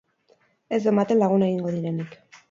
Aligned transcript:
Ez 0.77 0.79
du 0.85 0.89
ematen 0.91 1.21
lagun 1.23 1.45
egingo 1.49 1.75
direnik. 1.75 2.17